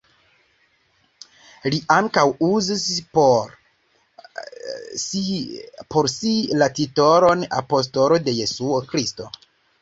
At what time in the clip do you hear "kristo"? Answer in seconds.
8.91-9.31